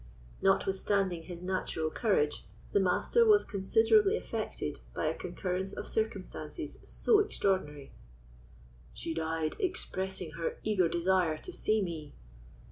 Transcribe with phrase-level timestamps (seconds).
[0.41, 7.19] Notwithstanding his natural courage, the Master was considerably affected by a concurrence of circumstances so
[7.19, 7.91] extraordinary.
[8.95, 12.15] "She died expressing her eager desire to see me.